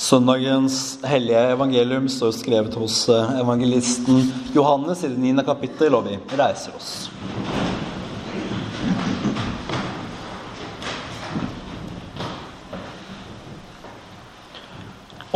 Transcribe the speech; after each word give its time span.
Søndagens 0.00 0.96
hellige 1.04 1.40
evangelium 1.52 2.06
står 2.08 2.30
skrevet 2.32 2.76
hos 2.80 3.02
eh, 3.12 3.32
evangelisten 3.42 4.22
Johannes 4.54 5.02
i 5.04 5.10
det 5.12 5.18
niende 5.20 5.42
kapittel, 5.44 5.92
og 5.92 6.06
vi 6.08 6.14
reiser 6.40 6.72
oss. 6.72 7.10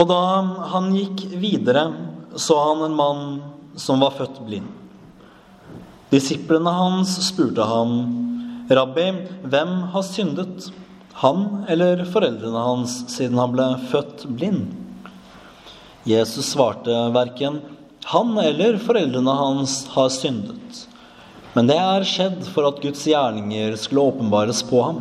Og 0.00 0.08
da 0.08 0.22
han 0.72 0.88
gikk 0.96 1.26
videre, 1.36 1.84
så 2.32 2.56
han 2.62 2.86
en 2.86 2.96
mann 2.96 3.26
som 3.76 4.00
var 4.00 4.16
født 4.16 4.40
blind. 4.48 4.72
Disiplene 6.08 6.72
hans 6.72 7.12
spurte 7.28 7.68
ham, 7.68 7.92
'Rabbi, 8.72 9.10
hvem 9.44 9.76
har 9.92 10.08
syndet?' 10.08 10.72
Han 11.22 11.64
eller 11.70 12.04
foreldrene 12.10 12.64
hans 12.66 12.96
siden 13.12 13.38
han 13.38 13.54
ble 13.54 13.68
født 13.92 14.26
blind? 14.34 14.72
Jesus 16.04 16.50
svarte 16.52 16.92
verken 17.14 17.62
han 18.04 18.34
eller 18.38 18.76
foreldrene 18.76 19.32
hans 19.38 19.86
har 19.94 20.10
syndet, 20.12 20.82
men 21.54 21.70
det 21.70 21.78
er 21.80 22.04
skjedd 22.04 22.42
for 22.52 22.68
at 22.68 22.82
Guds 22.82 23.06
gjerninger 23.08 23.78
skulle 23.80 24.04
åpenbares 24.10 24.60
på 24.68 24.82
ham. 24.84 24.98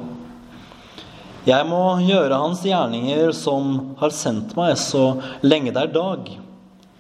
Jeg 1.44 1.68
må 1.68 1.82
gjøre 2.08 2.40
hans 2.40 2.62
gjerninger 2.64 3.34
som 3.36 3.96
har 4.00 4.14
sendt 4.16 4.54
meg, 4.56 4.78
så 4.80 5.18
lenge 5.44 5.74
det 5.76 5.82
er 5.82 5.92
dag. 5.98 6.30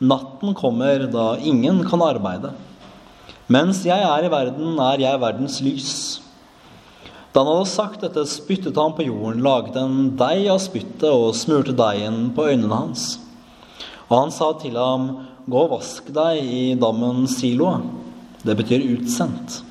Natten 0.03 0.51
kommer 0.59 1.05
da 1.07 1.37
ingen 1.39 1.79
kan 1.87 2.03
arbeide. 2.03 2.51
Mens 3.47 3.85
jeg 3.87 4.03
er 4.03 4.27
i 4.27 4.31
verden, 4.33 4.75
er 4.83 4.99
jeg 5.05 5.21
verdens 5.23 5.61
lys. 5.63 5.93
Da 7.33 7.41
han 7.41 7.49
hadde 7.49 7.65
sagt 7.65 8.03
dette, 8.05 8.27
spyttet 8.29 8.77
han 8.77 8.93
på 8.93 9.07
jorden, 9.07 9.41
laget 9.41 9.77
en 9.81 10.11
deig 10.19 10.45
av 10.53 10.59
spyttet 10.61 11.07
og 11.09 11.33
smurte 11.33 11.73
deigen 11.73 12.27
på 12.35 12.45
øynene 12.51 12.77
hans. 12.77 13.05
Og 14.05 14.19
han 14.19 14.33
sa 14.35 14.51
til 14.61 14.77
ham, 14.77 15.07
gå 15.49 15.63
og 15.65 15.71
vask 15.79 16.11
deg 16.13 16.45
i 16.45 16.63
dammen 16.77 17.25
Siloa. 17.25 17.79
Det 18.45 18.53
betyr 18.59 18.85
utsendt. 18.99 19.63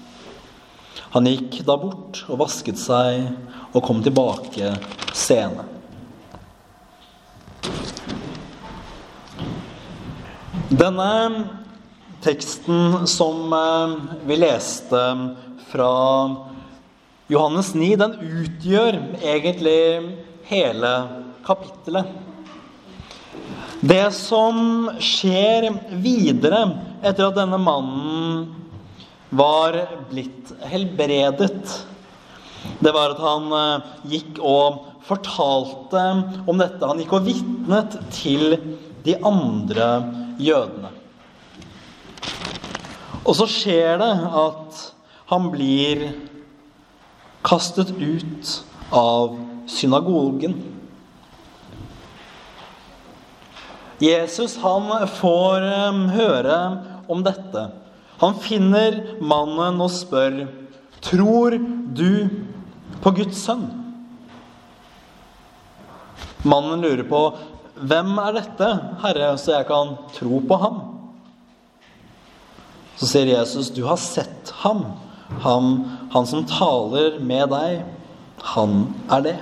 Han 1.15 1.29
gikk 1.31 1.61
da 1.69 1.79
bort 1.79 2.25
og 2.27 2.41
vasket 2.43 2.81
seg 2.83 3.31
og 3.71 3.83
kom 3.87 4.03
tilbake 4.03 4.75
sene. 5.15 5.69
Denne 10.73 11.11
teksten 12.25 13.05
som 13.07 13.53
eh, 13.55 13.99
vi 14.27 14.39
leste 14.41 15.03
fra 15.71 15.93
Johannes 17.33 17.73
9 17.75 17.95
den 17.97 18.17
utgjør 18.21 18.99
egentlig 19.23 19.79
hele 20.51 20.91
kapittelet. 21.47 22.11
Det 23.81 24.05
som 24.15 24.91
skjer 25.03 25.71
videre 26.03 26.61
etter 27.01 27.31
at 27.31 27.39
denne 27.39 27.59
mannen 27.59 28.45
var 29.33 29.79
blitt 30.11 30.53
helbredet, 30.69 31.65
det 32.85 32.93
var 32.95 33.15
at 33.15 33.23
han 33.23 33.49
eh, 33.57 33.87
gikk 34.13 34.39
og 34.39 34.83
fortalte 35.09 36.03
om 36.47 36.61
dette. 36.61 36.85
Han 36.87 37.01
gikk 37.01 37.17
og 37.17 37.27
vitnet 37.27 37.97
til 38.15 38.59
de 39.03 39.17
andre 39.27 39.89
jødene. 40.39 40.93
Og 43.23 43.35
så 43.39 43.49
skjer 43.51 43.99
det 44.03 44.13
at 44.45 44.85
han 45.33 45.49
blir 45.51 46.05
kastet 47.43 47.91
ut 47.99 48.65
av 48.91 49.37
synagogen. 49.67 50.55
Jesus 54.03 54.57
han 54.63 54.89
får 55.21 55.67
høre 56.17 56.59
om 57.11 57.23
dette. 57.23 57.69
Han 58.23 58.39
finner 58.39 59.19
mannen 59.23 59.81
og 59.83 59.91
spør, 59.91 60.47
'Tror 61.03 61.59
du 61.95 62.31
på 63.03 63.11
Guds 63.11 63.39
sønn?' 63.43 63.71
Mannen 66.45 66.83
lurer 66.83 67.03
på, 67.07 67.23
'Hvem 67.77 68.19
er 68.19 68.33
dette, 68.33 68.69
Herre, 69.03 69.39
så 69.39 69.59
jeg 69.59 69.67
kan 69.67 69.97
tro 70.15 70.41
på 70.41 70.57
ham?' 70.57 70.81
Så 72.97 73.07
sier 73.07 73.27
Jesus, 73.27 73.71
'Du 73.71 73.85
har 73.87 73.97
sett 73.97 74.51
ham.' 74.63 75.02
Han, 75.41 75.91
han 76.13 76.27
som 76.27 76.45
taler 76.47 77.19
med 77.21 77.49
deg, 77.51 77.85
han 78.53 78.95
er 79.11 79.25
det. 79.25 79.39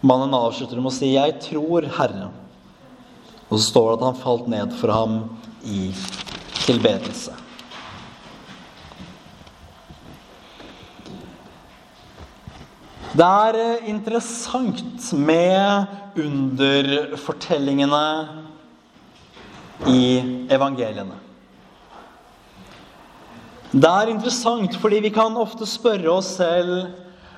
Mannen 0.00 0.34
avslutter 0.34 0.78
med 0.78 0.92
å 0.92 0.94
si 0.94 1.14
'Jeg 1.14 1.40
tror, 1.42 1.82
Herre'. 1.82 2.30
Og 3.50 3.58
så 3.58 3.70
står 3.70 3.90
det 3.90 3.98
at 3.98 4.04
han 4.04 4.22
falt 4.22 4.48
ned 4.48 4.72
for 4.78 4.92
ham 4.92 5.38
i 5.64 5.94
tilbedelse. 6.54 7.32
Det 13.18 13.24
er 13.24 13.86
interessant 13.88 15.12
med 15.16 15.86
underfortellingene 16.14 18.28
i 19.88 20.22
evangeliene. 20.50 21.27
Det 23.68 23.88
er 23.88 24.08
interessant 24.08 24.78
fordi 24.80 25.02
vi 25.04 25.10
kan 25.12 25.34
ofte 25.36 25.66
spørre 25.68 26.08
oss 26.08 26.30
selv 26.38 26.88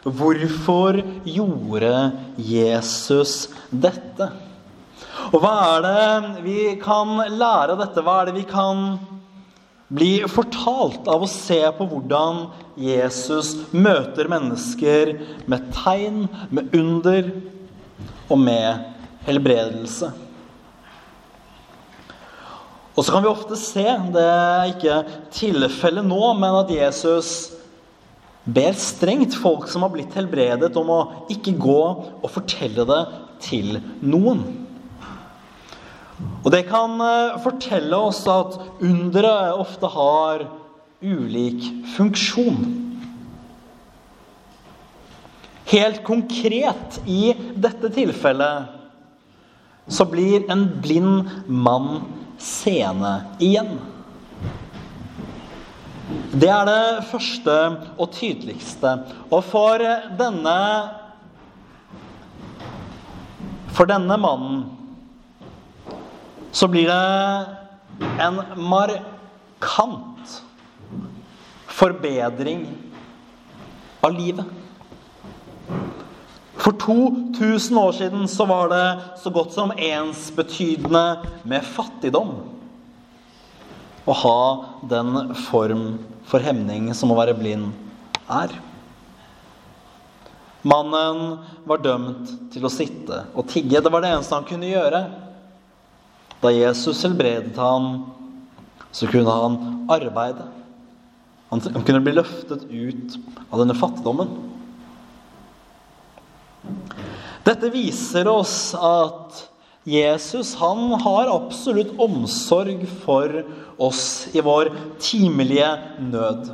hvorfor 0.07 1.01
gjorde 1.27 1.95
Jesus 2.39 3.49
dette? 3.69 4.29
Og 5.35 5.43
hva 5.43 5.55
er 5.75 5.83
det 5.85 6.45
vi 6.45 6.61
kan 6.81 7.19
lære 7.19 7.75
av 7.75 7.83
dette? 7.83 8.05
Hva 8.07 8.21
er 8.21 8.31
det 8.31 8.37
vi 8.39 8.47
kan 8.47 8.95
bli 9.91 10.13
fortalt 10.31 11.11
av 11.11 11.27
å 11.27 11.31
se 11.31 11.61
på 11.75 11.89
hvordan 11.91 12.45
Jesus 12.79 13.57
møter 13.75 14.31
mennesker 14.31 15.17
med 15.51 15.67
tegn, 15.75 16.29
med 16.55 16.71
under 16.79 17.35
og 18.31 18.39
med 18.39 18.87
helbredelse? 19.27 20.15
Og 23.01 23.07
så 23.07 23.15
kan 23.15 23.25
vi 23.25 23.31
ofte 23.31 23.57
se, 23.57 23.87
det 24.13 24.23
er 24.29 24.75
ikke 24.75 24.97
tilfellet 25.33 26.05
nå, 26.05 26.21
men 26.37 26.59
at 26.59 26.69
Jesus 26.69 27.31
ber 28.45 28.77
strengt 28.77 29.33
folk 29.41 29.65
som 29.73 29.87
har 29.87 29.93
blitt 29.95 30.13
helbredet, 30.19 30.75
om 30.77 30.91
å 30.93 30.99
ikke 31.33 31.55
gå 31.57 31.79
og 32.21 32.27
fortelle 32.29 32.85
det 32.85 32.99
til 33.41 33.79
noen. 34.05 34.43
Og 36.45 36.51
det 36.53 36.67
kan 36.69 37.01
eh, 37.01 37.39
fortelle 37.41 38.03
oss 38.11 38.21
at 38.29 38.59
underet 38.85 39.57
ofte 39.57 39.89
har 39.95 40.45
ulik 41.01 41.65
funksjon. 41.95 42.61
Helt 45.73 46.05
konkret 46.05 47.01
i 47.09 47.33
dette 47.57 47.89
tilfellet 47.97 48.77
så 49.91 50.07
blir 50.07 50.47
en 50.51 50.67
blind 50.83 51.31
mann 51.47 52.03
seende 52.41 53.21
igjen. 53.43 53.75
Det 56.31 56.49
er 56.51 56.67
det 56.67 57.05
første 57.11 57.57
og 57.99 58.11
tydeligste. 58.15 58.97
Og 59.31 59.45
for 59.51 59.83
denne 60.19 60.57
For 63.71 63.87
denne 63.89 64.17
mannen 64.21 64.65
så 66.53 66.67
blir 66.69 66.91
det 66.91 68.11
en 68.21 68.41
markant 68.59 70.35
forbedring 71.71 72.67
av 74.05 74.13
livet. 74.19 74.51
For 76.61 76.77
2000 76.77 77.79
år 77.81 77.93
siden 77.97 78.29
så 78.29 78.45
var 78.45 78.69
det 78.69 78.87
så 79.23 79.33
godt 79.33 79.55
som 79.57 79.73
ensbetydende 79.73 81.05
med 81.49 81.65
fattigdom 81.65 82.35
å 84.05 84.17
ha 84.17 84.41
den 84.91 85.33
form 85.49 85.85
for 86.29 86.45
hemning 86.45 86.91
som 86.97 87.13
å 87.13 87.17
være 87.17 87.37
blind 87.39 87.71
er. 88.29 88.53
Mannen 90.61 91.39
var 91.65 91.81
dømt 91.81 92.29
til 92.53 92.67
å 92.69 92.73
sitte 92.73 93.25
og 93.33 93.49
tigge. 93.49 93.81
Det 93.81 93.93
var 93.93 94.05
det 94.05 94.13
eneste 94.13 94.37
han 94.37 94.49
kunne 94.49 94.69
gjøre. 94.69 95.05
Da 96.41 96.53
Jesus 96.53 97.01
helbredet 97.07 97.57
han, 97.57 98.05
så 98.93 99.09
kunne 99.09 99.33
han 99.33 99.59
arbeide. 99.93 100.45
Han 101.51 101.85
kunne 101.87 102.05
bli 102.05 102.15
løftet 102.19 102.69
ut 102.69 103.17
av 103.49 103.63
denne 103.63 103.77
fattigdommen. 103.79 104.29
Dette 107.47 107.71
viser 107.73 108.29
oss 108.29 108.75
at 108.77 109.47
Jesus 109.89 110.53
han 110.61 110.91
har 111.01 111.31
absolutt 111.33 111.95
omsorg 112.01 112.83
for 113.05 113.41
oss 113.81 114.29
i 114.37 114.43
vår 114.45 114.75
timelige 115.01 115.71
nød. 116.05 116.51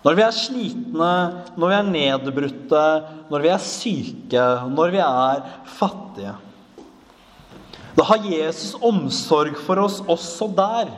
Når 0.00 0.16
vi 0.16 0.24
er 0.24 0.32
slitne, 0.32 1.12
når 1.60 1.66
vi 1.66 1.76
er 1.76 1.90
nedbrutte, 1.90 2.84
når 3.28 3.44
vi 3.44 3.52
er 3.52 3.60
syke, 3.60 4.46
når 4.72 4.94
vi 4.94 5.02
er 5.04 5.42
fattige. 5.76 6.32
Da 7.98 8.06
har 8.08 8.24
Jesus 8.24 8.78
omsorg 8.80 9.58
for 9.66 9.82
oss 9.84 10.00
også 10.08 10.48
der. 10.56 10.88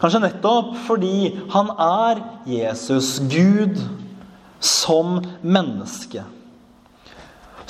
Kanskje 0.00 0.22
nettopp 0.22 0.76
fordi 0.86 1.32
han 1.50 1.72
er 1.82 2.22
Jesus, 2.48 3.18
Gud, 3.26 3.82
som 4.62 5.18
menneske. 5.42 6.22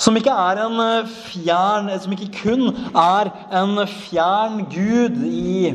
Som 0.01 0.17
ikke 0.17 0.33
en 0.33 0.81
fjern 1.29 1.91
Som 2.01 2.15
ikke 2.15 2.31
kun 2.41 2.69
er 2.97 3.31
en 3.53 3.83
fjern 3.85 4.63
Gud 4.71 5.21
i 5.27 5.71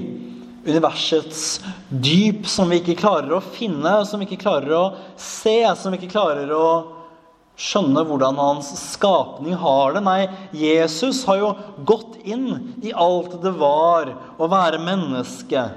universets 0.67 1.61
dyp 1.88 2.46
som 2.50 2.70
vi 2.70 2.81
ikke 2.81 2.99
klarer 2.99 3.37
å 3.37 3.44
finne, 3.55 4.00
som 4.02 4.19
vi 4.19 4.26
ikke 4.26 4.40
klarer 4.43 4.73
å 4.75 4.84
se, 5.14 5.61
som 5.78 5.94
vi 5.94 6.00
ikke 6.00 6.17
klarer 6.17 6.50
å 6.50 6.70
skjønne 7.56 8.02
hvordan 8.08 8.37
hans 8.40 8.73
skapning 8.93 9.56
har 9.56 9.94
det. 9.94 10.02
Nei, 10.05 10.26
Jesus 10.52 11.23
har 11.28 11.40
jo 11.40 11.52
gått 11.88 12.19
inn 12.26 12.75
i 12.84 12.93
alt 12.93 13.38
det 13.44 13.55
var 13.56 14.11
å 14.37 14.50
være 14.50 14.82
menneske. 14.82 15.69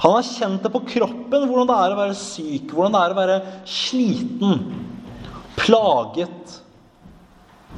Han 0.00 0.16
har 0.16 0.24
kjent 0.24 0.62
det 0.64 0.72
på 0.72 0.84
kroppen, 0.94 1.48
hvordan 1.48 1.68
det 1.68 1.80
er 1.80 1.94
å 1.94 2.00
være 2.04 2.16
syk, 2.16 2.70
hvordan 2.72 2.94
det 2.94 3.02
er 3.02 3.14
å 3.14 3.18
være 3.18 3.40
sliten, 3.68 4.62
plaget 5.60 6.59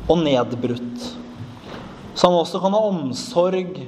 og 0.08 0.18
nedbrutt. 0.22 1.04
Så 2.14 2.28
han 2.28 2.38
også 2.38 2.60
kan 2.60 2.74
ha 2.76 2.80
omsorg 2.88 3.78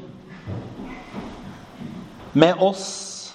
med 2.33 2.62
oss 2.62 3.35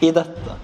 i 0.00 0.10
dette. 0.10 0.56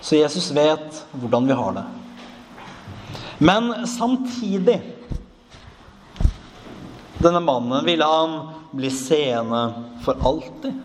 Så 0.00 0.16
Jesus 0.16 0.50
vet 0.56 1.02
hvordan 1.12 1.48
vi 1.48 1.56
har 1.56 1.74
det. 1.76 1.86
Men 3.38 3.72
samtidig 3.86 4.80
Denne 7.18 7.40
mannen 7.42 7.82
ville 7.82 8.06
han 8.06 8.34
bli 8.70 8.90
seende 8.94 9.72
for 10.04 10.20
alltid. 10.22 10.76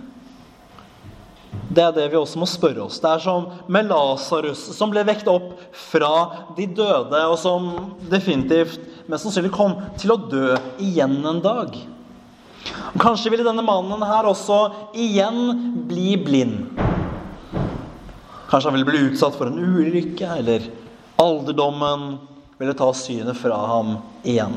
Det 1.73 1.81
er 1.81 1.94
det 1.95 2.09
vi 2.11 2.19
også 2.19 2.39
må 2.41 2.47
spørre 2.50 2.83
oss. 2.85 3.00
Det 3.01 3.09
er 3.09 3.21
som 3.23 3.47
med 3.71 3.89
Lasarus, 3.89 4.61
som 4.75 4.91
ble 4.94 5.05
vekt 5.07 5.29
opp 5.31 5.55
fra 5.89 6.13
de 6.57 6.67
døde, 6.69 7.21
og 7.29 7.38
som 7.41 7.71
definitivt 8.11 8.77
mest 9.09 9.25
sannsynlig 9.25 9.53
kom 9.55 9.75
til 10.00 10.13
å 10.13 10.21
dø 10.29 10.53
igjen 10.81 11.17
en 11.27 11.41
dag. 11.44 11.73
Og 12.94 13.00
Kanskje 13.01 13.33
ville 13.33 13.45
denne 13.47 13.65
mannen 13.65 14.05
her 14.05 14.29
også 14.29 14.59
igjen 14.95 15.81
bli 15.89 16.13
blind. 16.21 16.69
Kanskje 18.51 18.69
han 18.69 18.77
ville 18.77 18.91
bli 18.91 19.07
utsatt 19.09 19.35
for 19.38 19.49
en 19.49 19.57
ulykke, 19.57 20.29
eller 20.38 20.69
alderdommen 21.21 22.19
ville 22.59 22.77
ta 22.77 22.91
synet 22.95 23.39
fra 23.39 23.57
ham 23.71 23.95
igjen. 24.21 24.53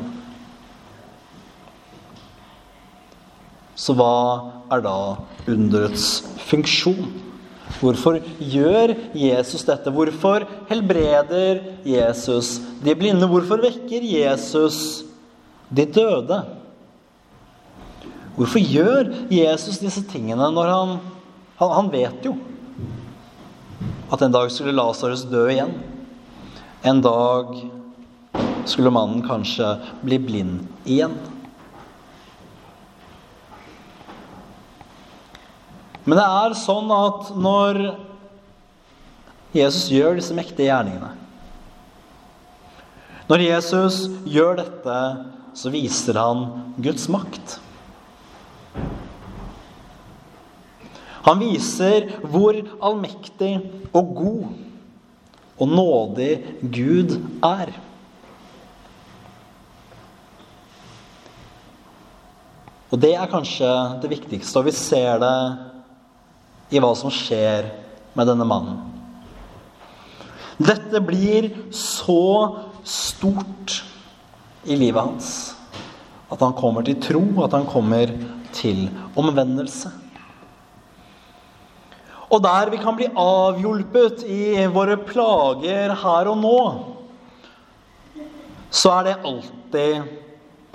Så 3.76 3.94
hva 3.96 4.16
er 4.72 4.82
da 4.84 4.96
underets 5.46 6.24
funksjon? 6.48 7.10
Hvorfor 7.76 8.22
gjør 8.40 8.94
Jesus 9.16 9.66
dette? 9.68 9.92
Hvorfor 9.92 10.46
helbreder 10.70 11.60
Jesus 11.84 12.56
de 12.82 12.94
blinde? 12.96 13.28
Hvorfor 13.28 13.60
vekker 13.60 14.04
Jesus 14.06 15.04
de 15.68 15.84
døde? 15.84 16.40
Hvorfor 18.36 18.60
gjør 18.60 19.12
Jesus 19.32 19.80
disse 19.80 20.02
tingene 20.08 20.48
når 20.52 20.72
han, 20.72 20.98
han, 21.60 21.74
han 21.80 21.92
vet 21.92 22.28
jo 22.28 22.36
at 24.12 24.22
en 24.22 24.34
dag 24.34 24.50
skulle 24.52 24.74
Lasarus 24.76 25.24
dø 25.26 25.46
igjen. 25.50 25.72
En 26.86 27.00
dag 27.02 27.56
skulle 28.68 28.92
mannen 28.94 29.24
kanskje 29.26 29.72
bli 30.06 30.18
blind 30.22 30.60
igjen. 30.86 31.16
Men 36.06 36.20
det 36.20 36.24
er 36.24 36.58
sånn 36.58 36.90
at 36.94 37.32
når 37.34 37.80
Jesus 39.56 39.88
gjør 39.90 40.18
disse 40.18 40.34
mektige 40.36 40.68
gjerningene 40.68 41.14
Når 43.26 43.42
Jesus 43.42 43.96
gjør 44.28 44.60
dette, 44.60 44.98
så 45.56 45.70
viser 45.74 46.18
han 46.20 46.44
Guds 46.78 47.08
makt. 47.10 47.56
Han 51.26 51.42
viser 51.42 52.06
hvor 52.22 52.54
allmektig 52.78 53.56
og 53.90 54.12
god 54.14 54.44
og 55.56 55.72
nådig 55.72 56.30
Gud 56.70 57.16
er. 57.42 57.72
Og 62.94 63.00
det 63.02 63.16
er 63.18 63.32
kanskje 63.32 63.70
det 64.04 64.12
viktigste, 64.12 64.60
og 64.60 64.68
vi 64.68 64.76
ser 64.76 65.18
det 65.18 65.36
i 66.70 66.80
hva 66.82 66.92
som 66.98 67.12
skjer 67.12 67.68
med 68.16 68.30
denne 68.30 68.46
mannen. 68.48 68.80
Dette 70.56 71.02
blir 71.04 71.50
så 71.74 72.56
stort 72.86 73.82
i 74.64 74.78
livet 74.78 75.02
hans 75.04 75.30
at 76.32 76.40
han 76.42 76.56
kommer 76.58 76.82
til 76.82 76.98
tro, 76.98 77.22
at 77.44 77.54
han 77.54 77.68
kommer 77.70 78.10
til 78.56 78.88
omvendelse. 79.18 79.92
Og 82.26 82.42
der 82.42 82.72
vi 82.72 82.80
kan 82.82 82.96
bli 82.98 83.06
avhjulpet 83.14 84.24
i 84.26 84.66
våre 84.74 84.96
plager 84.98 85.94
her 86.02 86.30
og 86.32 86.40
nå, 86.40 86.58
så 88.74 88.96
er 88.96 89.06
det 89.06 89.20
alltid 89.30 90.08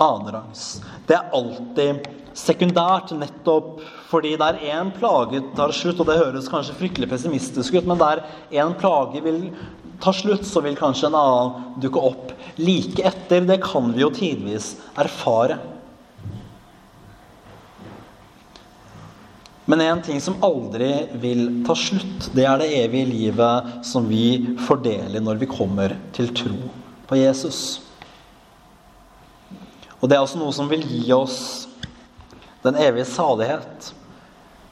annenrangs. 0.00 0.80
Det 1.06 1.18
er 1.18 1.36
alltid 1.36 2.08
sekundært, 2.38 3.12
nettopp 3.18 3.82
fordi 4.10 4.34
der 4.40 4.60
én 4.60 4.92
plage 4.94 5.40
tar 5.56 5.72
slutt, 5.74 6.00
og 6.02 6.08
det 6.08 6.20
høres 6.20 6.50
kanskje 6.52 6.76
fryktelig 6.78 7.08
pessimistisk 7.10 7.78
ut, 7.78 7.88
men 7.88 8.00
der 8.00 8.24
én 8.52 8.74
plage 8.78 9.22
vil 9.24 9.46
ta 10.02 10.12
slutt, 10.14 10.44
så 10.46 10.62
vil 10.64 10.76
kanskje 10.78 11.08
en 11.08 11.18
annen 11.18 11.76
dukke 11.82 12.02
opp 12.10 12.32
like 12.60 13.04
etter. 13.06 13.46
Det 13.46 13.60
kan 13.64 13.92
vi 13.94 14.02
jo 14.04 14.10
tidvis 14.14 14.74
erfare. 14.98 15.60
Men 19.64 19.80
en 19.80 20.02
ting 20.02 20.18
som 20.20 20.40
aldri 20.42 20.90
vil 21.22 21.62
ta 21.66 21.76
slutt, 21.78 22.32
det 22.34 22.44
er 22.44 22.58
det 22.60 22.72
evige 22.82 23.08
livet 23.08 23.86
som 23.86 24.08
vi 24.10 24.56
fordeler 24.66 25.22
når 25.22 25.38
vi 25.44 25.48
kommer 25.48 25.94
til 26.16 26.32
tro 26.34 26.56
på 27.06 27.20
Jesus. 27.20 27.80
Og 30.02 30.10
det 30.10 30.18
er 30.18 30.24
også 30.24 30.40
noe 30.40 30.52
som 30.52 30.66
vil 30.68 30.82
gi 30.82 31.06
oss 31.14 31.38
den 32.62 32.78
evige 32.78 33.08
salighet. 33.08 33.92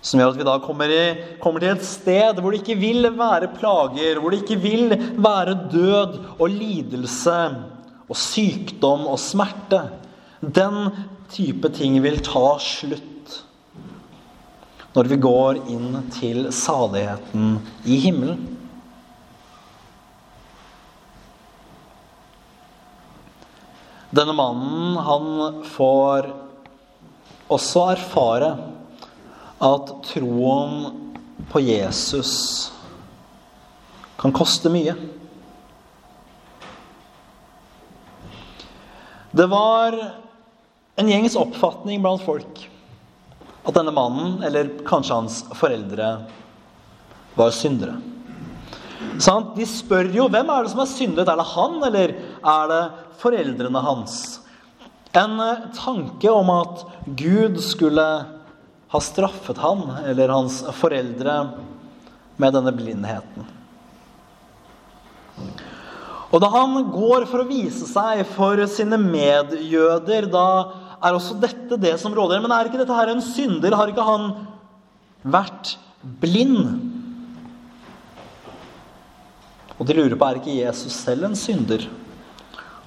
Som 0.00 0.22
gjør 0.22 0.32
at 0.32 0.38
vi 0.40 0.46
da 0.48 0.56
kommer, 0.64 0.92
i, 0.92 1.02
kommer, 1.42 1.60
til 1.60 1.74
et 1.74 1.84
sted 1.84 2.40
hvor 2.40 2.54
det 2.54 2.62
ikke 2.62 2.78
vil 2.80 3.10
være 3.18 3.50
plager, 3.58 4.20
hvor 4.20 4.32
det 4.32 4.42
ikke 4.44 4.60
vil 4.62 4.94
være 5.20 5.58
død 5.72 6.16
og 6.38 6.46
lidelse 6.48 7.40
og 8.08 8.16
sykdom 8.16 9.04
og 9.10 9.20
smerte. 9.20 9.82
Den 10.40 10.88
type 11.30 11.68
ting 11.76 12.00
vil 12.02 12.22
ta 12.24 12.56
slutt 12.62 13.06
når 14.90 15.06
vi 15.06 15.20
går 15.22 15.60
inn 15.70 16.00
til 16.16 16.48
saligheten 16.54 17.60
i 17.86 17.98
himmelen. 18.02 18.40
Denne 24.10 24.34
mannen, 24.34 24.96
han 25.06 25.60
får 25.70 26.32
også 27.50 27.86
erfare 27.94 28.50
at 29.60 29.94
troen 30.06 30.86
på 31.50 31.62
Jesus 31.64 32.32
kan 34.20 34.32
koste 34.36 34.70
mye. 34.72 34.94
Det 39.30 39.46
var 39.50 39.96
en 41.00 41.08
gjengs 41.08 41.36
oppfatning 41.38 42.02
blant 42.02 42.22
folk 42.24 42.66
at 43.60 43.76
denne 43.76 43.92
mannen, 43.94 44.38
eller 44.44 44.72
kanskje 44.88 45.16
hans 45.16 45.40
foreldre, 45.56 46.10
var 47.36 47.52
syndere. 47.54 47.98
De 49.56 49.66
spør 49.68 50.10
jo 50.12 50.26
hvem 50.32 50.50
er 50.52 50.64
det 50.64 50.72
som 50.72 50.82
har 50.82 50.90
syndet. 50.90 51.28
Er 51.28 51.38
det 51.40 51.48
han, 51.52 51.76
eller 51.86 52.14
er 52.40 52.70
det 52.72 52.80
foreldrene 53.20 53.82
hans? 53.84 54.16
En 55.16 55.40
eh, 55.40 55.64
tanke 55.74 56.30
om 56.30 56.50
at 56.54 56.84
Gud 57.18 57.58
skulle 57.62 58.06
ha 58.90 59.00
straffet 59.02 59.58
han 59.62 59.82
eller 60.06 60.30
hans 60.30 60.60
foreldre 60.78 61.36
med 62.40 62.54
denne 62.54 62.72
blindheten. 62.74 63.48
Og 66.30 66.38
da 66.42 66.50
han 66.52 66.76
går 66.94 67.26
for 67.30 67.42
å 67.42 67.48
vise 67.48 67.88
seg 67.90 68.22
for 68.36 68.60
sine 68.70 68.98
medjøder, 69.02 70.28
da 70.30 70.46
er 71.00 71.16
også 71.16 71.38
dette 71.42 71.78
det 71.80 71.96
som 72.02 72.14
råder. 72.14 72.42
Men 72.42 72.54
er 72.54 72.70
ikke 72.70 72.78
dette 72.82 72.94
her 72.94 73.10
en 73.10 73.24
synder? 73.24 73.74
Har 73.74 73.90
ikke 73.90 74.06
han 74.06 74.28
vært 75.26 75.74
blind? 76.22 76.86
Og 79.80 79.88
de 79.88 79.96
lurer 79.96 80.14
på 80.14 80.28
er 80.28 80.38
ikke 80.38 80.58
Jesus 80.60 80.94
selv 80.94 81.26
en 81.26 81.38
synder. 81.38 81.88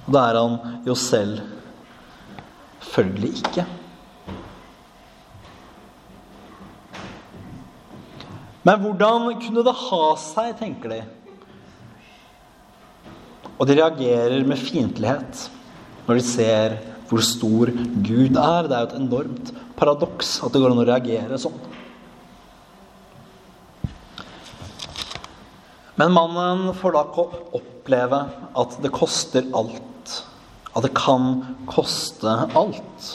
Og 0.06 0.14
det 0.14 0.22
er 0.22 0.40
han 0.40 0.56
jo 0.88 0.96
selv 0.96 1.42
følgelig 2.92 3.32
ikke. 3.40 3.64
Men 8.64 8.80
hvordan 8.80 9.28
kunne 9.42 9.64
det 9.66 9.76
ha 9.76 10.04
seg, 10.20 10.54
tenker 10.60 10.94
de. 10.94 11.02
Og 13.58 13.68
de 13.68 13.76
reagerer 13.78 14.44
med 14.48 14.60
fiendtlighet 14.60 15.46
når 16.06 16.18
de 16.18 16.24
ser 16.26 16.78
hvor 17.08 17.22
stor 17.24 17.70
Gud 18.04 18.38
er. 18.40 18.66
Det 18.66 18.74
er 18.76 18.82
jo 18.82 18.88
et 18.88 18.98
enormt 18.98 19.52
paradoks 19.78 20.38
at 20.42 20.54
det 20.54 20.62
går 20.62 20.72
an 20.72 20.82
å 20.82 20.88
reagere 20.88 21.40
sånn. 21.40 21.58
Men 26.00 26.14
mannen 26.16 26.72
får 26.74 26.96
da 26.96 27.04
oppleve 27.54 28.20
at 28.58 28.78
det 28.82 28.90
koster 28.94 29.46
alt. 29.54 30.16
At 30.74 30.82
det 30.82 30.94
kan 30.98 31.44
koste 31.70 32.30
alt 32.58 33.10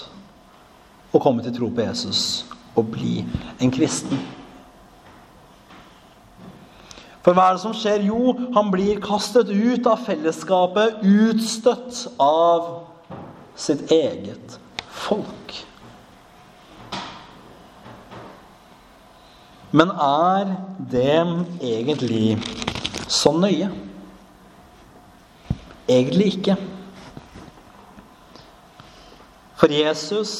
å 1.11 1.21
komme 1.21 1.43
til 1.43 1.55
tro 1.55 1.69
på 1.73 1.83
Jesus 1.83 2.45
og 2.77 2.91
bli 2.93 3.19
en 3.59 3.73
kristen. 3.73 4.19
For 7.25 7.35
hva 7.35 7.49
er 7.49 7.57
det 7.57 7.63
som 7.65 7.75
skjer? 7.75 8.05
Jo, 8.07 8.31
han 8.55 8.71
blir 8.71 9.01
kastet 9.03 9.51
ut 9.51 9.87
av 9.89 10.05
fellesskapet, 10.05 11.01
utstøtt 11.03 12.05
av 12.23 12.69
sitt 13.59 13.91
eget 13.91 14.55
folk. 14.87 15.57
Men 19.75 19.91
er 19.93 20.55
det 20.89 21.19
egentlig 21.61 22.39
så 23.11 23.35
nøye? 23.35 23.69
Egentlig 25.89 26.33
ikke. 26.39 26.55
For 29.59 29.67
Jesus 29.67 30.31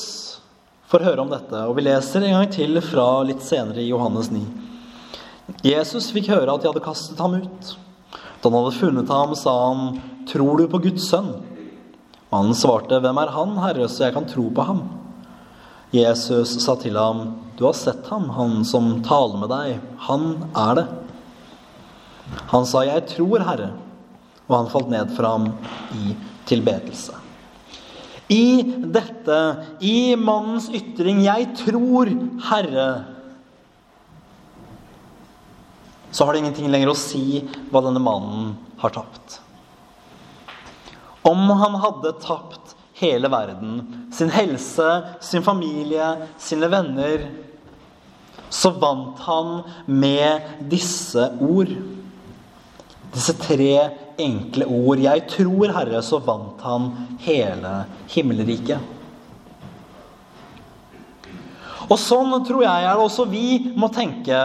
får 0.88 1.04
høre 1.04 1.24
om 1.26 1.32
dette, 1.32 1.60
og 1.68 1.76
vi 1.76 1.84
leser 1.90 2.24
en 2.24 2.38
gang 2.38 2.52
til 2.56 2.80
fra 2.80 3.08
litt 3.28 3.44
senere 3.44 3.82
i 3.84 3.90
Johannes 3.90 4.30
9. 4.32 4.46
Jesus 5.68 6.08
fikk 6.16 6.30
høre 6.32 6.54
at 6.54 6.64
de 6.64 6.70
hadde 6.70 6.84
kastet 6.86 7.20
ham 7.20 7.36
ut. 7.42 7.74
Da 8.40 8.48
han 8.48 8.56
hadde 8.56 8.78
funnet 8.78 9.12
ham, 9.12 9.36
sa 9.36 9.58
han, 9.66 10.00
'Tror 10.24 10.58
du 10.58 10.68
på 10.72 10.80
Guds 10.88 11.10
sønn?' 11.12 11.44
Mannen 12.32 12.56
svarte, 12.56 12.96
'Hvem 12.96 13.20
er 13.20 13.36
han, 13.36 13.58
Herre, 13.58 13.90
så 13.90 14.08
jeg 14.08 14.14
kan 14.14 14.30
tro 14.30 14.50
på 14.56 14.64
ham?' 14.64 14.88
Jesus 15.92 16.64
sa 16.64 16.76
til 16.76 16.96
ham, 16.96 17.36
'Du 17.58 17.66
har 17.66 17.74
sett 17.74 18.08
ham, 18.08 18.30
han 18.30 18.64
som 18.64 19.04
taler 19.04 19.38
med 19.38 19.50
deg. 19.50 19.80
Han 20.08 20.48
er 20.56 20.76
det.' 20.76 20.88
Han 22.56 22.66
sa, 22.66 22.88
'Jeg 22.88 23.08
tror, 23.18 23.40
Herre.' 23.44 23.74
Og 24.48 24.56
han 24.56 24.72
falt 24.72 24.90
ned 24.90 25.12
for 25.12 25.28
ham 25.28 25.54
i 25.92 26.16
tilbedelse. 26.46 27.29
I 28.30 28.62
dette, 28.86 29.38
i 29.82 30.16
mannens 30.16 30.70
ytring 30.70 31.24
'Jeg 31.26 31.50
tror, 31.58 32.12
Herre', 32.50 33.06
så 36.12 36.26
har 36.26 36.34
det 36.34 36.42
ingenting 36.44 36.70
lenger 36.70 36.92
å 36.92 36.98
si 36.98 37.42
hva 37.70 37.82
denne 37.86 38.02
mannen 38.02 38.56
har 38.82 38.94
tapt. 38.94 39.40
Om 41.26 41.50
han 41.60 41.78
hadde 41.82 42.16
tapt 42.22 42.76
hele 43.00 43.30
verden, 43.32 43.82
sin 44.14 44.32
helse, 44.34 44.88
sin 45.22 45.46
familie, 45.46 46.28
sine 46.42 46.70
venner, 46.72 47.28
så 48.50 48.72
vant 48.82 49.20
han 49.28 49.62
med 49.86 50.42
disse 50.72 51.30
ord. 51.40 51.72
Disse 53.14 53.36
tre 53.38 53.74
enkle 54.20 54.68
ord. 54.68 55.00
'Jeg 55.00 55.28
tror, 55.32 55.74
Herre', 55.74 56.04
så 56.04 56.20
vant 56.24 56.62
han 56.62 56.92
hele 57.26 57.86
himmelriket. 58.12 58.80
Og 61.90 61.98
sånn 61.98 62.36
tror 62.46 62.62
jeg 62.64 62.86
er 62.86 62.94
det 62.94 63.06
også 63.06 63.26
vi 63.32 63.74
må 63.80 63.90
tenke 63.90 64.38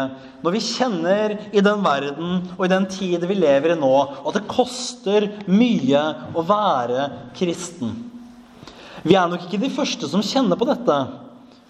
når 0.44 0.54
vi 0.54 0.60
kjenner 0.64 1.34
i 1.56 1.60
den 1.64 1.82
verden 1.84 2.40
og 2.56 2.64
i 2.66 2.72
den 2.72 2.86
tid 2.88 3.24
vi 3.28 3.36
lever 3.36 3.72
i 3.74 3.78
nå, 3.80 3.92
at 4.24 4.36
det 4.36 4.48
koster 4.48 5.26
mye 5.48 6.02
å 6.36 6.44
være 6.44 7.06
kristen. 7.36 7.94
Vi 9.04 9.16
er 9.16 9.28
nok 9.28 9.44
ikke 9.46 9.60
de 9.60 9.72
første 9.72 10.08
som 10.08 10.24
kjenner 10.24 10.56
på 10.60 10.68
dette. 10.68 10.96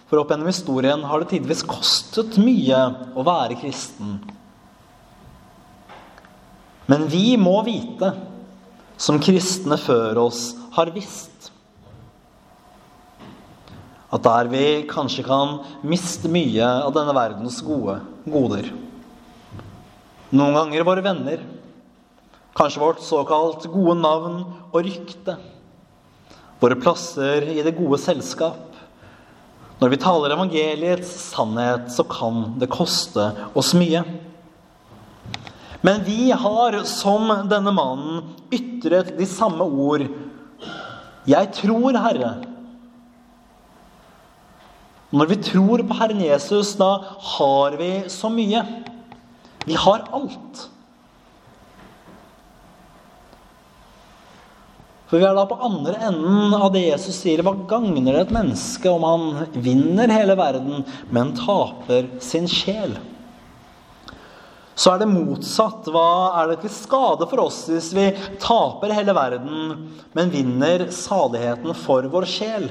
For 0.07 0.21
opp 0.21 0.31
gjennom 0.31 0.51
historien 0.51 1.03
har 1.07 1.23
det 1.23 1.31
tidvis 1.33 1.63
kostet 1.67 2.37
mye 2.39 2.81
å 3.15 3.23
være 3.25 3.57
kristen. 3.59 4.19
Men 6.91 7.07
vi 7.09 7.33
må 7.41 7.57
vite, 7.65 8.11
som 8.97 9.19
kristne 9.19 9.77
før 9.81 10.21
oss 10.27 10.53
har 10.75 10.91
visst, 10.95 11.49
at 14.15 14.23
der 14.23 14.47
vi 14.47 14.65
kanskje 14.87 15.25
kan 15.27 15.57
miste 15.83 16.29
mye 16.31 16.63
av 16.85 16.93
denne 16.95 17.15
verdens 17.17 17.57
gode 17.65 17.97
goder. 18.29 18.69
Noen 20.35 20.55
ganger 20.55 20.85
våre 20.87 21.03
venner, 21.03 21.41
kanskje 22.55 22.83
vårt 22.83 23.03
såkalt 23.03 23.67
gode 23.73 23.97
navn 23.99 24.37
og 24.69 24.79
rykte. 24.85 25.35
Våre 26.61 26.77
plasser 26.79 27.49
i 27.51 27.59
det 27.65 27.75
gode 27.75 27.99
selskap. 27.99 28.71
Når 29.81 29.91
vi 29.91 29.99
taler 29.99 30.31
evangeliets 30.37 31.11
sannhet, 31.33 31.89
så 31.91 32.05
kan 32.07 32.53
det 32.61 32.71
koste 32.71 33.27
oss 33.57 33.73
mye. 33.75 34.05
Men 35.85 36.01
vi 36.07 36.31
har, 36.33 36.79
som 36.89 37.29
denne 37.51 37.73
mannen, 37.75 38.23
ytret 38.53 39.13
de 39.19 39.27
samme 39.29 39.67
ord. 39.67 40.07
Jeg 41.29 41.51
tror, 41.57 41.97
Herre 42.01 42.35
når 45.15 45.29
vi 45.31 45.35
tror 45.47 45.83
på 45.87 45.95
Herren 45.95 46.21
Jesus, 46.23 46.73
da 46.75 46.97
har 47.35 47.75
vi 47.79 47.91
så 48.11 48.27
mye. 48.33 48.63
Vi 49.65 49.77
har 49.79 50.03
alt. 50.15 50.63
For 55.05 55.21
vi 55.21 55.27
er 55.27 55.37
da 55.37 55.45
på 55.47 55.59
andre 55.63 55.95
enden 56.09 56.55
av 56.57 56.71
det 56.73 56.87
Jesus 56.87 57.21
sier. 57.21 57.45
Hva 57.45 57.53
gagner 57.69 58.09
det 58.09 58.25
et 58.25 58.33
menneske 58.35 58.91
om 58.91 59.05
han 59.05 59.27
vinner 59.53 60.11
hele 60.11 60.35
verden, 60.35 60.83
men 61.13 61.35
taper 61.37 62.09
sin 62.25 62.49
sjel? 62.51 62.97
Så 64.75 64.91
er 64.91 65.01
det 65.01 65.07
motsatt. 65.07 65.87
Hva 65.87 66.07
er 66.41 66.51
det 66.51 66.57
til 66.65 66.73
skade 66.75 67.27
for 67.31 67.45
oss 67.47 67.61
hvis 67.71 67.93
vi 67.95 68.09
taper 68.43 68.93
hele 68.95 69.15
verden, 69.15 69.85
men 70.15 70.33
vinner 70.33 70.89
saligheten 70.93 71.75
for 71.79 72.07
vår 72.11 72.27
sjel? 72.29 72.67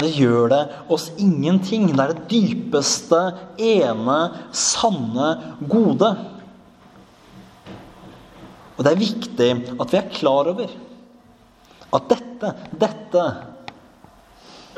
Det 0.00 0.08
gjør 0.16 0.48
det 0.48 0.60
oss 0.88 1.10
ingenting. 1.20 1.90
Det 1.92 2.04
er 2.04 2.14
det 2.14 2.28
dypeste, 2.30 3.18
ene, 3.60 4.20
sanne 4.56 5.32
gode. 5.68 6.14
Og 8.78 8.86
det 8.86 8.94
er 8.94 9.02
viktig 9.02 9.50
at 9.76 9.92
vi 9.92 9.98
er 10.00 10.14
klar 10.14 10.48
over 10.54 10.70
at 11.90 12.06
dette, 12.08 12.52
dette 12.80 13.24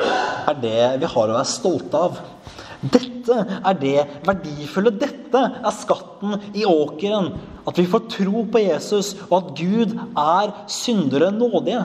er 0.02 0.56
det 0.58 0.78
vi 0.98 1.10
har 1.12 1.30
å 1.30 1.36
være 1.36 1.46
stolte 1.46 2.00
av. 2.08 2.18
Dette 2.82 3.36
er 3.62 3.76
det 3.78 3.98
verdifulle. 4.26 4.90
Dette 4.98 5.42
er 5.62 5.74
skatten 5.76 6.34
i 6.58 6.64
åkeren. 6.66 7.30
At 7.68 7.78
vi 7.78 7.86
får 7.86 8.08
tro 8.10 8.42
på 8.50 8.62
Jesus, 8.64 9.14
og 9.28 9.36
at 9.38 9.52
Gud 9.60 9.94
er 10.18 10.54
syndere 10.66 11.30
nådige. 11.34 11.84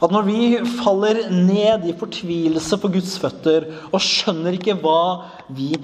At 0.00 0.10
når 0.10 0.26
vi 0.26 0.40
faller 0.80 1.26
ned 1.30 1.86
i 1.86 1.96
fortvilelse 2.00 2.78
på 2.80 2.90
Guds 2.90 3.14
føtter 3.20 3.68
og 3.90 4.00
skjønner 4.02 4.56
ikke 4.56 4.78
hva 4.80 5.02
vi 5.52 5.74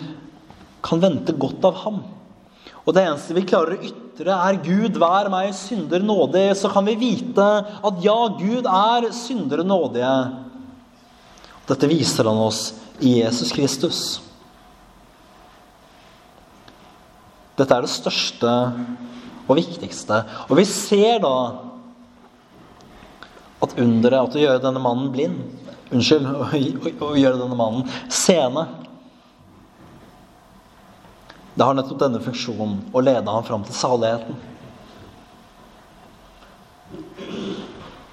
kan 0.86 1.02
vente 1.02 1.34
godt 1.36 1.66
av 1.68 1.82
ham, 1.84 2.00
og 2.86 2.94
det 2.94 3.02
eneste 3.02 3.34
vi 3.36 3.44
klarer 3.46 3.76
å 3.76 3.84
ytre, 3.84 4.32
er 4.32 4.58
'Gud, 4.62 4.96
vær 5.02 5.28
meg 5.28 5.50
synder 5.58 6.00
nådig', 6.00 6.54
så 6.54 6.70
kan 6.72 6.86
vi 6.86 6.94
vite 6.96 7.46
at 7.66 8.02
ja, 8.02 8.16
Gud 8.38 8.64
er 8.64 9.10
syndere 9.12 9.66
nådige. 9.66 10.12
Dette 11.66 11.90
viser 11.90 12.30
han 12.30 12.38
oss 12.38 12.70
i 13.00 13.18
Jesus 13.20 13.52
Kristus. 13.52 14.00
Dette 17.56 17.72
er 17.72 17.84
det 17.84 17.92
største 17.92 18.52
og 19.46 19.56
viktigste. 19.56 20.22
Og 20.50 20.58
vi 20.58 20.66
ser 20.68 21.20
da 21.24 21.36
at 23.64 23.78
underet 23.80 24.20
at 24.20 24.36
å 24.36 24.42
gjøre 24.42 24.64
denne 24.64 24.82
mannen 24.82 25.12
blind 25.14 25.62
Unnskyld, 25.86 26.26
å, 27.06 27.12
gjøre 27.14 27.38
denne 27.38 27.54
mannen 27.54 27.84
seende 28.10 28.66
Det 31.54 31.62
har 31.62 31.76
nettopp 31.78 32.00
denne 32.02 32.20
funksjonen 32.24 32.80
å 32.90 33.02
lede 33.04 33.32
ham 33.32 33.44
fram 33.46 33.62
til 33.64 33.76
saligheten. 33.78 34.34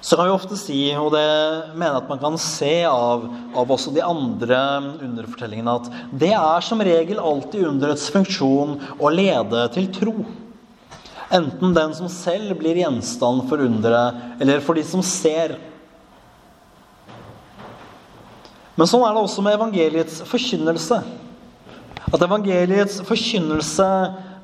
Så 0.04 0.16
kan 0.16 0.26
vi 0.28 0.34
ofte 0.34 0.56
si, 0.60 0.78
og 1.00 1.14
det 1.14 1.24
mener 1.72 1.94
jeg 1.94 2.02
at 2.02 2.10
man 2.10 2.18
kan 2.20 2.34
se 2.36 2.72
av, 2.84 3.22
av 3.56 3.70
også 3.72 3.88
de 3.94 4.02
andre 4.04 4.58
underfortellingene, 5.00 5.76
at 5.80 6.18
det 6.20 6.34
er 6.36 6.66
som 6.66 6.82
regel 6.84 7.22
alltid 7.22 7.64
underets 7.70 8.10
funksjon 8.12 8.74
å 9.00 9.12
lede 9.14 9.62
til 9.72 9.88
tro. 9.96 10.12
Enten 11.32 11.72
den 11.72 11.96
som 11.96 12.10
selv 12.12 12.52
blir 12.60 12.82
gjenstand 12.82 13.46
for 13.48 13.64
underet, 13.64 14.20
eller 14.44 14.60
for 14.60 14.76
de 14.76 14.84
som 14.84 15.00
ser. 15.00 15.56
Men 18.76 18.90
sånn 18.90 19.06
er 19.08 19.16
det 19.16 19.24
også 19.24 19.46
med 19.46 19.56
evangeliets 19.56 20.20
forkynnelse. 20.28 21.00
At 22.12 22.28
evangeliets 22.28 23.00
forkynnelse 23.08 23.88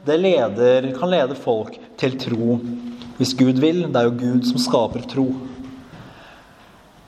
det 0.09 0.17
leder, 0.25 0.89
kan 0.97 1.13
lede 1.13 1.37
folk 1.37 1.77
til 2.01 2.17
tro. 2.17 2.57
Hvis 3.21 3.37
Gud 3.37 3.61
vil. 3.61 3.85
Det 3.93 4.01
er 4.01 4.09
jo 4.09 4.17
Gud 4.17 4.47
som 4.49 4.57
skaper 4.63 5.05
tro. 5.05 5.29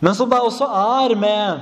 Men 0.03 0.17
som 0.19 0.27
det 0.27 0.41
også 0.43 0.67
er 0.67 1.13
med 1.15 1.61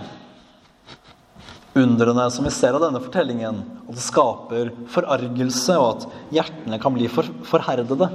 undrene 1.76 2.24
som 2.32 2.46
vi 2.46 2.52
ser 2.54 2.72
av 2.72 2.80
denne 2.86 3.02
fortellingen, 3.04 3.58
at 3.84 3.98
det 3.98 4.00
skaper 4.02 4.70
forargelse, 4.90 5.76
og 5.76 5.88
at 5.90 6.06
hjertene 6.38 6.78
kan 6.80 6.96
bli 6.96 7.10
for, 7.12 7.28
forherdede. 7.46 8.08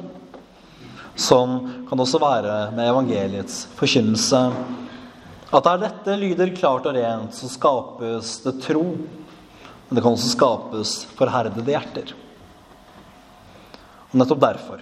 Sånn 1.13 1.85
kan 1.85 1.93
det 1.93 2.07
også 2.07 2.23
være 2.23 2.57
med 2.75 2.89
evangeliets 2.89 3.61
forkynnelse. 3.77 4.41
At 5.53 5.69
der 5.69 5.85
dette 5.85 6.17
lyder 6.17 6.55
klart 6.57 6.89
og 6.89 6.97
rent, 6.97 7.37
så 7.37 7.45
skapes 7.51 8.39
det 8.47 8.57
tro. 8.65 8.83
Men 8.97 9.93
det 9.93 10.01
kan 10.01 10.17
også 10.17 10.33
skapes 10.33 10.97
forherdede 11.15 11.69
hjerter. 11.69 12.17
Og 14.09 14.21
nettopp 14.23 14.41
derfor 14.49 14.81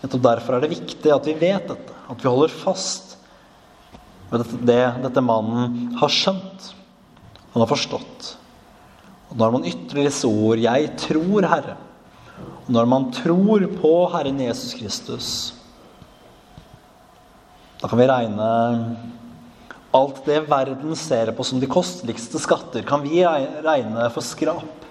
Nettopp 0.00 0.22
derfor 0.24 0.56
er 0.56 0.62
det 0.64 0.76
viktig 0.78 1.10
at 1.12 1.26
vi 1.28 1.34
vet 1.36 1.66
dette, 1.68 1.94
at 2.08 2.22
vi 2.22 2.30
holder 2.30 2.54
fast 2.62 3.09
det 4.30 4.82
dette 5.02 5.22
mannen 5.24 5.94
har 5.98 6.12
skjønt, 6.12 6.70
han 7.50 7.62
har 7.64 7.70
forstått. 7.70 8.34
Og 9.30 9.38
når 9.38 9.54
man 9.54 9.66
ytrer 9.66 10.06
disse 10.06 10.26
ord 10.26 10.58
'Jeg 10.58 10.90
tror, 10.98 11.42
Herre', 11.42 11.76
og 12.66 12.70
når 12.70 12.86
man 12.86 13.10
tror 13.12 13.66
på 13.80 13.94
Herren 14.12 14.40
Jesus 14.40 14.74
Kristus, 14.74 15.54
da 17.80 17.88
kan 17.88 17.98
vi 17.98 18.06
regne 18.06 18.50
alt 19.90 20.24
det 20.26 20.44
verden 20.50 20.96
ser 20.96 21.32
på 21.32 21.44
som 21.44 21.60
de 21.60 21.66
kosteligste 21.66 22.38
skatter, 22.38 22.82
kan 22.86 23.02
vi 23.02 23.24
regne 23.24 24.10
for 24.14 24.22
skrap. 24.22 24.84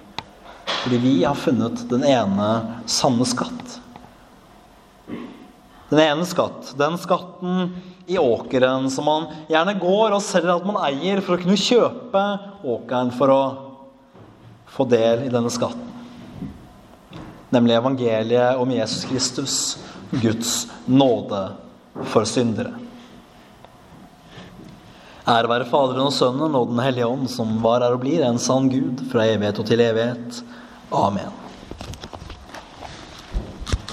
Fordi 0.84 0.98
vi 0.98 1.24
har 1.24 1.36
funnet 1.36 1.90
den 1.90 2.04
ene 2.08 2.50
sanne 2.88 3.26
skatt. 3.28 3.80
Den 5.90 6.02
ene 6.04 6.26
skatt, 6.30 6.74
den 6.78 6.98
skatten 7.02 7.72
i 8.10 8.18
åkeren 8.22 8.90
som 8.94 9.06
man 9.10 9.28
gjerne 9.50 9.74
går 9.82 10.14
og 10.16 10.24
selger 10.26 10.56
at 10.56 10.66
man 10.66 10.82
eier 10.86 11.22
for 11.26 11.36
å 11.36 11.42
kunne 11.42 11.58
kjøpe 11.58 12.24
åkeren 12.66 13.14
for 13.18 13.34
å 13.34 13.42
få 14.70 14.86
del 14.90 15.26
i 15.26 15.32
denne 15.34 15.50
skatten. 15.54 15.86
Nemlig 17.50 17.80
evangeliet 17.80 18.62
om 18.62 18.70
Jesus 18.74 19.08
Kristus, 19.10 19.56
Guds 20.22 20.68
nåde 20.86 21.42
for 22.14 22.26
syndere. 22.30 22.76
Ære 25.30 25.50
være 25.50 25.70
Faderen 25.70 26.08
og 26.08 26.14
Sønnen 26.14 26.56
og 26.58 26.72
Den 26.72 26.82
hellige 26.82 27.10
ånd, 27.10 27.28
som 27.30 27.58
var, 27.62 27.84
er 27.86 27.94
og 27.94 28.02
blir 28.02 28.24
en 28.26 28.42
sann 28.42 28.70
Gud 28.70 29.04
fra 29.12 29.28
evighet 29.30 29.62
og 29.62 29.70
til 29.70 29.84
evighet. 29.86 30.42
Amen. 30.90 31.49